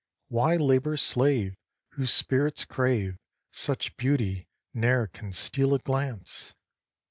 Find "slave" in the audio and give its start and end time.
1.03-1.55